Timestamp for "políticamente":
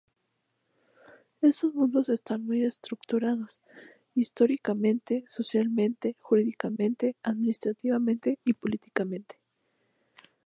8.53-9.39